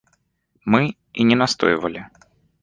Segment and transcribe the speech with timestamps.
[0.75, 2.01] Мы і не настойвалі.